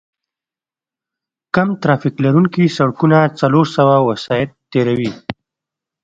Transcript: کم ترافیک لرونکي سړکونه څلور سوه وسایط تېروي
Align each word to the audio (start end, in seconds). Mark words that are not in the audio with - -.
کم 1.55 1.69
ترافیک 1.81 2.15
لرونکي 2.23 2.65
سړکونه 2.77 3.19
څلور 3.39 3.65
سوه 3.75 3.95
وسایط 4.09 4.49
تېروي 4.71 5.11